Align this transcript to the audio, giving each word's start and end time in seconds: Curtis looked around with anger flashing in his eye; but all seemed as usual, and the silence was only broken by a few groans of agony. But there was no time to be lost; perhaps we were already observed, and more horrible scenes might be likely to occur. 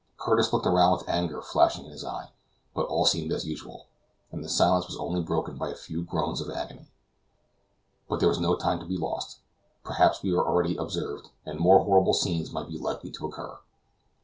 Curtis 0.17 0.51
looked 0.51 0.65
around 0.65 0.93
with 0.93 1.07
anger 1.07 1.43
flashing 1.43 1.85
in 1.85 1.91
his 1.91 2.03
eye; 2.03 2.31
but 2.73 2.87
all 2.87 3.05
seemed 3.05 3.31
as 3.31 3.45
usual, 3.45 3.85
and 4.31 4.43
the 4.43 4.49
silence 4.49 4.87
was 4.87 4.97
only 4.97 5.21
broken 5.21 5.59
by 5.59 5.69
a 5.69 5.75
few 5.75 6.01
groans 6.01 6.41
of 6.41 6.49
agony. 6.49 6.89
But 8.09 8.19
there 8.19 8.27
was 8.29 8.39
no 8.39 8.55
time 8.55 8.79
to 8.79 8.87
be 8.87 8.97
lost; 8.97 9.41
perhaps 9.83 10.23
we 10.23 10.33
were 10.33 10.43
already 10.43 10.75
observed, 10.75 11.29
and 11.45 11.59
more 11.59 11.83
horrible 11.85 12.15
scenes 12.15 12.51
might 12.51 12.67
be 12.69 12.79
likely 12.79 13.11
to 13.11 13.27
occur. 13.27 13.59